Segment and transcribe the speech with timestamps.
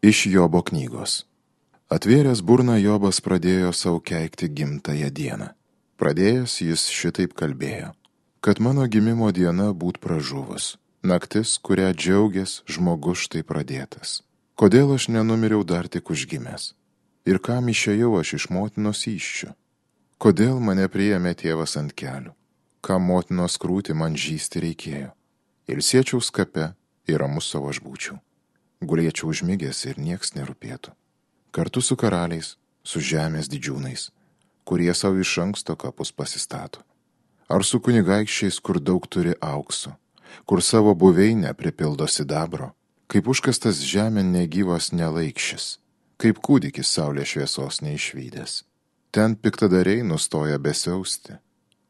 [0.00, 1.26] Iš Jobo knygos.
[1.92, 5.48] Atvėręs burną Jobas pradėjo savo keikti gimtąją dieną.
[6.00, 7.90] Pradėjęs jis šitaip kalbėjo,
[8.40, 14.22] kad mano gimimo diena būt pražuvus, naktis, kurią džiaugias žmogus štai pradėtas.
[14.56, 16.72] Kodėl aš nenumiriau dar tik užgimęs?
[17.28, 19.52] Ir kam išėjau aš iš motinos iščių?
[20.16, 22.32] Kodėl mane priėmė tėvas ant kelių?
[22.80, 25.12] Ką motinos krūti man žysti reikėjo?
[25.68, 26.72] Ilsiečiau skape
[27.04, 28.16] ir ramus savo aš būčiau
[28.80, 30.94] gulėčiau užmigęs ir nieks nerūpėtų.
[31.52, 34.08] Kartu su karaliais, su žemės didžiūnais,
[34.64, 36.80] kurie savo iš anksto kapus pasistato.
[37.50, 39.96] Ar su kunigaikščiais, kur daug turi aukso,
[40.46, 42.70] kur savo buveinę pripildo sidabro,
[43.10, 45.78] kaip užkastas žemė negyvas nelaikščis,
[46.16, 48.60] kaip kūdikis saulės šviesos neišvykęs.
[49.10, 51.34] Ten piktadariai nustoja besiausti,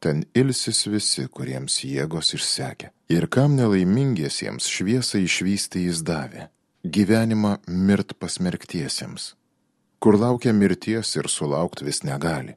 [0.01, 2.89] ten ilsis visi, kuriems jėgos išsekė.
[3.13, 6.49] Ir kam nelaimingiesiems šviesą išvysti jis davė
[6.83, 9.35] gyvenimą mirt pasmerktiesiems,
[9.99, 12.55] kur laukia mirties ir sulaukt vis negali.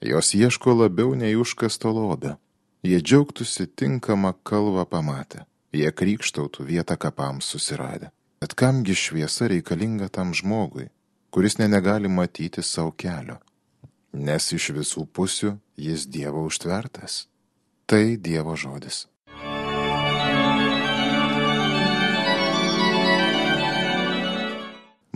[0.00, 2.36] Jos ieško labiau nei užkasto lobę.
[2.82, 8.08] Jie džiaugtųsi tinkamą kalvą pamatę, jie krikštautų vietą kapams susiradę.
[8.40, 10.88] Bet kamgi šviesa reikalinga tam žmogui,
[11.30, 13.36] kuris ne negali matyti savo kelio,
[14.16, 17.26] nes iš visų pusių jis Dievo užtvertas.
[17.84, 19.09] Tai Dievo žodis.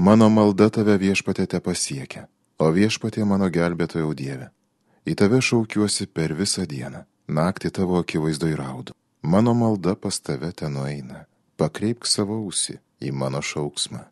[0.05, 2.27] Mano malda tave viešpatė te pasiekia,
[2.60, 4.50] o viešpatė mano gelbėtojau Dieve.
[5.08, 7.05] Į tave šaukiuosi per visą dieną,
[7.38, 8.92] naktį tavo akivaizdo įraudu.
[9.22, 11.25] Mano malda pas tave ten nueina,
[11.56, 14.02] pakreipk savo ausį į mano šauksmą.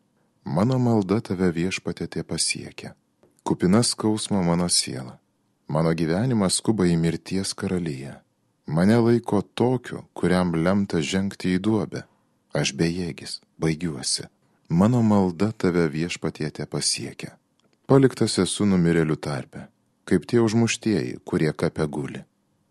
[0.55, 2.95] Mano malda tave viešpatė te pasiekia.
[3.43, 5.19] Kupina skausmo mano siela.
[5.67, 8.15] Mano gyvenimas skuba į mirties karalyje.
[8.65, 12.07] Mane laiko tokiu, kuriam lemta žengti į duobę.
[12.53, 14.25] Aš bejėgis, baigiuosi,
[14.73, 17.35] mano malda tave viešpatietė pasiekia.
[17.89, 19.67] Paliktas esu numirėlių tarpe,
[20.09, 22.23] kaip tie užmuštieji, kurie kape guli,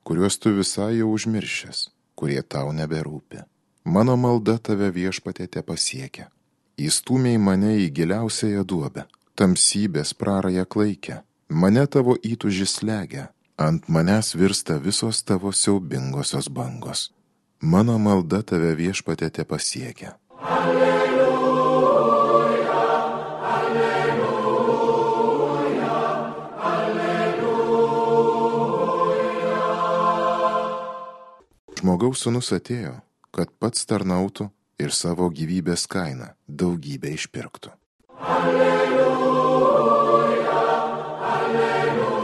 [0.06, 3.44] kuriuos tu visai jau užmiršęs, kurie tau neberūpi.
[3.84, 6.28] Mano malda tave viešpatietė pasiekia.
[6.78, 9.04] Įstūmiai mane į giliausiąją duobę,
[9.38, 17.10] tamsybės prarąją klaikę, mane tavo įtužis legia, ant manęs virsta visos tavo siaubingosios bangos.
[17.60, 20.16] Mano malda tave viešpatėte pasiekia.
[20.42, 21.01] Alleluja.
[32.02, 32.96] Žmogaus sunus atėjo,
[33.30, 34.50] kad pats tarnautų
[34.82, 37.70] ir savo gyvybės kainą daugybę išpirktų.
[38.26, 39.76] Alleluja,
[41.34, 42.16] alleluja,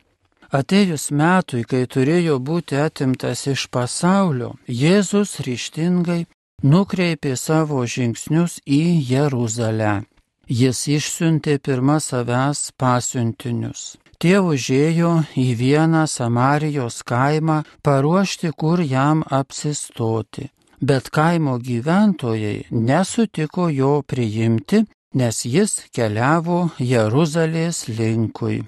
[0.54, 6.30] Atėjus metui, kai turėjo būti atimtas iš pasaulio, Jėzus ryštingai
[6.62, 10.02] nukreipė savo žingsnius į Jeruzalę.
[10.48, 13.96] Jis išsiuntė pirmą savęs pasiuntinius.
[14.22, 20.50] Tie užėjo į vieną Samarijos kaimą paruošti, kur jam apsistoti.
[20.80, 24.84] Bet kaimo gyventojai nesutiko jo priimti,
[25.14, 28.62] nes jis keliavo Jeruzalės linkui.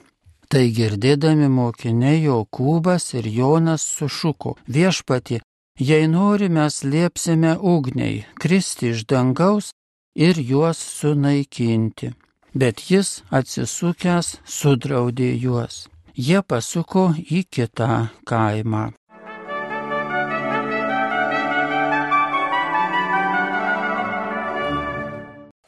[0.51, 5.41] Tai girdėdami mokiniai Jokūbas ir Jonas sušuko viešpati,
[5.75, 9.73] Jei nori, mes liepsime ugniai kristi iš dangaus
[10.15, 12.13] ir juos sunaikinti.
[12.55, 15.89] Bet jis atsisukęs sudraudė juos.
[16.15, 18.85] Jie pasuko į kitą kaimą.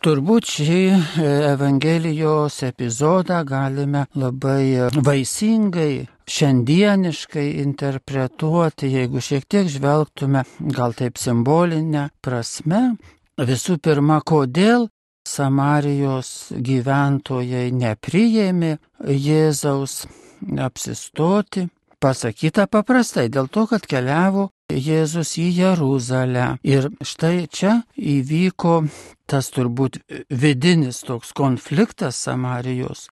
[0.07, 10.43] Turbūt šį e, Evangelijos epizodą galime labai vaisingai, šiandieniškai interpretuoti, jeigu šiek tiek žvelgtume
[10.75, 12.97] gal taip simbolinę prasme.
[13.37, 14.89] Visų pirma, kodėl
[15.27, 18.77] Samarijos gyventojai nepriėmė
[19.11, 20.05] Jėzaus
[20.63, 21.67] apsistoti.
[22.01, 26.47] Pasakyta paprastai, dėl to, kad keliavo Jėzus į Jeruzalę.
[26.63, 28.79] Ir štai čia įvyko
[29.27, 29.99] tas turbūt
[30.31, 33.09] vidinis toks konfliktas Samarijos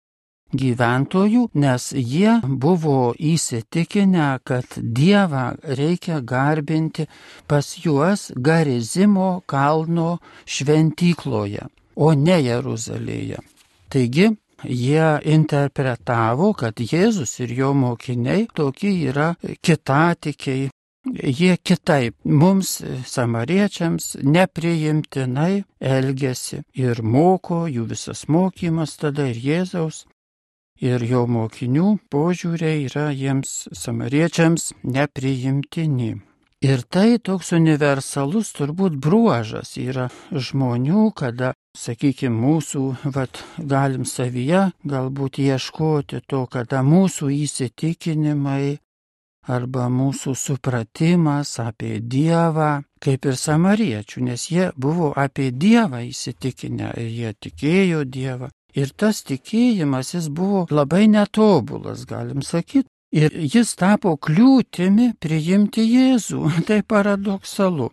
[0.52, 7.08] gyventojų, nes jie buvo įsitikinę, kad Dievą reikia garbinti
[7.46, 13.42] pas juos Garizimo kalno šventykloje, o ne Jeruzalėje.
[13.88, 14.30] Taigi,
[14.64, 20.68] jie interpretavo, kad Jėzus ir jo mokiniai tokie yra kitatikiai,
[21.08, 30.04] jie kitaip mums, samariečiams, nepriimtinai elgesi ir moko, jų visas mokymas tada ir Jėzaus
[30.80, 36.16] ir jo mokinių požiūriai yra jiems samariečiams nepriimtini.
[36.58, 42.82] Ir tai toks universalus turbūt bruožas yra žmonių, kada, sakykime, mūsų,
[43.14, 48.80] vat, galim savyje galbūt ieškoti to, kada mūsų įsitikinimai
[49.46, 57.10] arba mūsų supratimas apie Dievą, kaip ir samariečių, nes jie buvo apie Dievą įsitikinę ir
[57.20, 58.50] jie tikėjo Dievą.
[58.76, 66.42] Ir tas tikėjimas jis buvo labai netobulas, galim sakyti, Ir jis tapo kliūtimi priimti Jėzų.
[66.68, 67.88] Tai paradoksalu.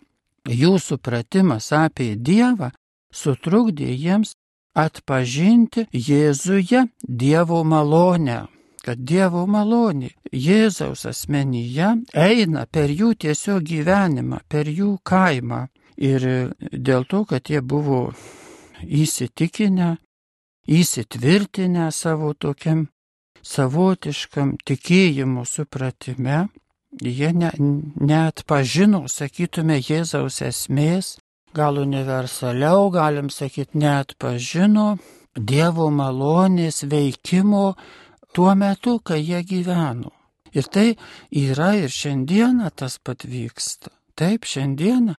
[0.46, 2.70] Jų supratimas apie Dievą
[3.10, 4.34] sutrukdė jiems
[4.76, 8.44] atpažinti Jėzuje Dievo malonę.
[8.84, 15.66] Kad Dievo malonė Jėzaus asmenyje eina per jų tiesiog gyvenimą, per jų kaimą.
[15.96, 18.12] Ir dėl to, kad jie buvo
[18.84, 19.96] įsitikinę,
[20.66, 22.86] įsitvirtinę savo tokiam
[23.46, 26.46] savotiškam tikėjimo supratime,
[27.02, 27.52] jie ne,
[28.00, 31.16] net pažino, sakytume, Jėzaus esmės,
[31.54, 34.96] gal universaliau, galim sakyti, net pažino
[35.36, 37.74] Dievo malonės veikimo
[38.32, 40.12] tuo metu, kai jie gyveno.
[40.56, 40.86] Ir tai
[41.28, 43.92] yra ir šiandieną tas pat vyksta.
[44.16, 45.12] Taip, šiandieną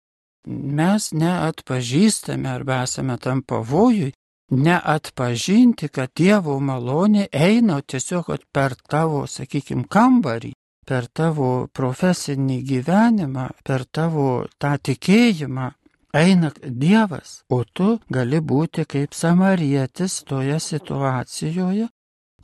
[0.47, 4.15] mes neatpažįstame arba esame tam pavojui,
[4.51, 10.53] neatpažinti, kad Dievo malonė eina tiesiog per tavo, sakykime, kambarį,
[10.87, 15.73] per tavo profesinį gyvenimą, per tavo tą tikėjimą.
[16.17, 21.91] Eina Dievas, o tu gali būti kaip samarietis toje situacijoje,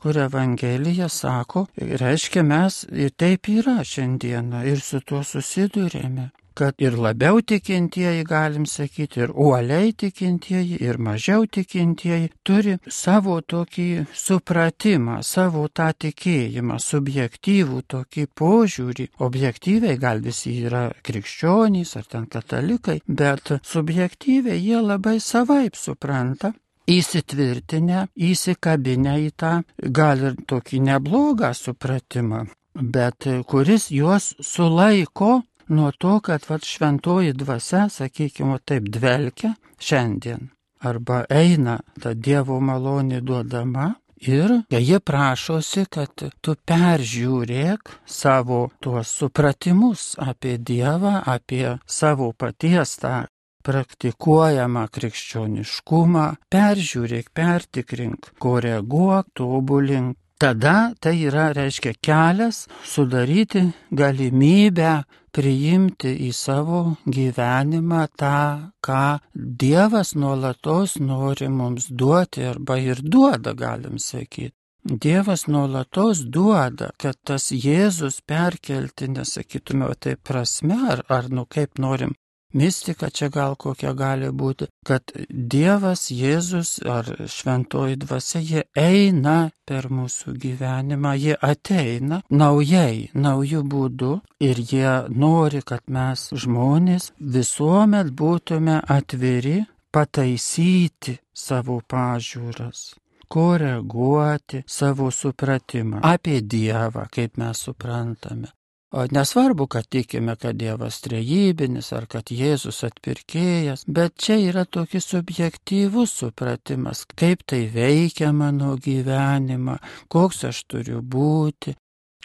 [0.03, 6.97] kur Evangelija sako, reiškia mes ir taip yra šiandieną ir su tuo susidurėme kad ir
[6.97, 13.87] labiau tikintieji, galim sakyti, ir uoliai tikintieji, ir mažiau tikintieji turi savo tokį
[14.25, 19.09] supratimą, savo tą tikėjimą, subjektyvų tokį požiūrį.
[19.27, 26.53] Objektyviai gal visi yra krikščionys ar ten katalikai, bet subjektyviai jie labai savaip supranta
[26.89, 29.53] įsitvirtinę, įsikabinę į tą
[29.99, 32.43] gal ir tokį neblogą supratimą,
[32.75, 40.49] bet kuris juos sulaiko nuo to, kad vat šventoji dvasia, sakykime, taip dvelkia šiandien.
[40.83, 50.13] Arba eina ta Dievo malonė duodama ir jie prašosi, kad tu peržiūrėk savo tuos supratimus
[50.19, 53.23] apie Dievą, apie savo paties tą
[53.63, 60.17] praktikuojamą krikščioniškumą, peržiūrėk, pertikrink, koreguok, tobulink.
[60.43, 63.61] Tada tai yra, reiškia, kelias sudaryti
[63.95, 68.39] galimybę priimti į savo gyvenimą tą,
[68.85, 69.03] ką
[69.33, 74.55] Dievas nuolatos nori mums duoti arba ir duoda, galim sakyti.
[74.83, 82.11] Dievas nuolatos duoda, kad tas Jėzus perkelti, nesakytume, tai prasme, ar, ar nu kaip norim
[82.53, 89.89] mistika čia gal kokia gali būti, kad Dievas, Jėzus ar šventoji dvasia, jie eina per
[89.89, 94.13] mūsų gyvenimą, jie ateina naujai, naujų būdų
[94.47, 99.61] ir jie nori, kad mes žmonės visuomet būtume atviri
[99.93, 102.91] pataisyti savo pažiūras
[103.33, 108.47] koreguoti savo supratimą apie Dievą, kaip mes suprantame.
[108.93, 116.13] Nesvarbu, kad tikime, kad Dievas trejybinis ar kad Jėzus atpirkėjas, bet čia yra tokis subjektyvus
[116.21, 119.79] supratimas, kaip tai veikia mano gyvenimą,
[120.13, 121.73] koks aš turiu būti,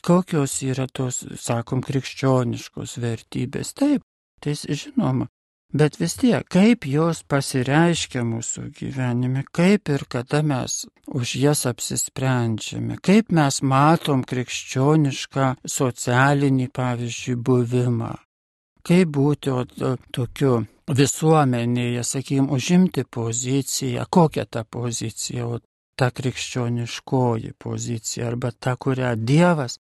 [0.05, 3.73] kokios yra tos, sakom, krikščioniškos vertybės.
[3.73, 4.05] Taip,
[4.45, 5.31] tai žinoma,
[5.69, 12.99] Bet vis tiek, kaip jos pasireiškia mūsų gyvenime, kaip ir kada mes už jas apsisprendžiame,
[13.03, 18.13] kaip mes matom krikščionišką socialinį, pavyzdžiui, buvimą,
[18.87, 19.65] kaip būti o,
[20.15, 25.61] tokiu visuomenėje, sakykime, užimti poziciją, kokia ta pozicija, o
[25.99, 29.79] ta krikščioniškoji pozicija, arba ta, kurią Dievas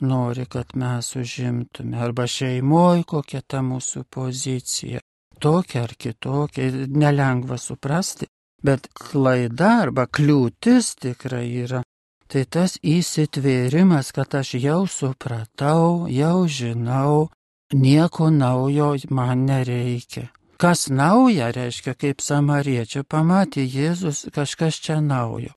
[0.00, 5.00] nori, kad mes užimtume, arba šeimoje kokia ta mūsų pozicija?
[5.40, 8.28] Tokia ar kitokia, nelengva suprasti,
[8.66, 11.82] bet klaida arba kliūtis tikrai yra.
[12.26, 17.28] Tai tas įsitvėrimas, kad aš jau supratau, jau žinau,
[17.72, 20.26] nieko naujo man nereikia.
[20.58, 25.52] Kas nauja reiškia, kaip samariečio pamatė Jėzus kažkas čia naujo.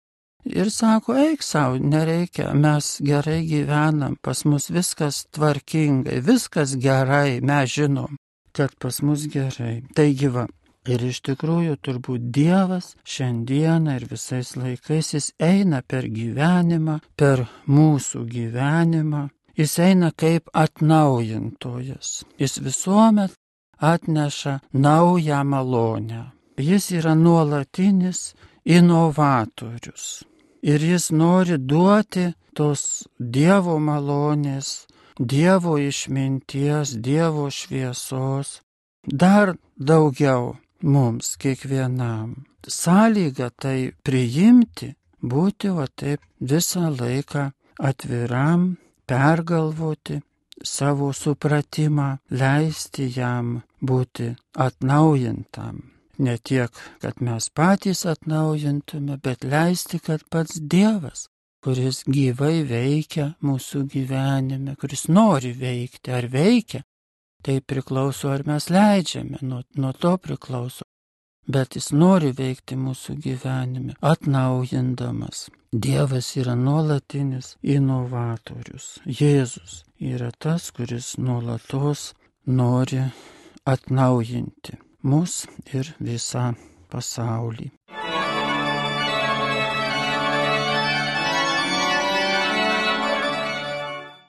[0.46, 7.72] Ir sako, eik savo, nereikia, mes gerai gyvenam, pas mus viskas tvarkingai, viskas gerai, mes
[7.76, 8.20] žinom
[8.60, 9.84] kad pas mus gerai.
[9.96, 10.48] Taigi va,
[10.90, 18.24] Ir iš tikrųjų turbūt Dievas šiandieną ir visais laikais jis eina per gyvenimą, per mūsų
[18.36, 19.28] gyvenimą.
[19.60, 22.24] Jis eina kaip atnaujintojas.
[22.42, 23.36] Jis visuomet
[23.92, 26.24] atneša naują malonę.
[26.58, 28.34] Jis yra nuolatinis
[28.66, 30.24] inovatorius.
[30.64, 34.88] Ir jis nori duoti tos Dievo malonės,
[35.20, 38.60] Dievo išminties, Dievo šviesos
[39.06, 42.36] dar daugiau mums kiekvienam.
[42.68, 48.76] Sąlyga tai priimti, būti va taip visą laiką atviram,
[49.08, 50.20] pergalvoti
[50.64, 55.82] savo supratimą, leisti jam būti atnaujintam.
[56.20, 61.30] Ne tiek, kad mes patys atnaujintume, bet leisti, kad pats Dievas,
[61.64, 66.84] kuris gyvai veikia mūsų gyvenime, kuris nori veikti ar veikia,
[67.44, 70.84] Tai priklauso, ar mes leidžiame, nuo, nuo to priklauso.
[71.50, 75.48] Bet jis nori veikti mūsų gyvenime, atnaujindamas.
[75.72, 79.00] Dievas yra nuolatinis inovatorius.
[79.06, 82.12] Jėzus yra tas, kuris nuolatos
[82.46, 83.02] nori
[83.66, 86.52] atnaujinti mus ir visą
[86.92, 87.72] pasaulį.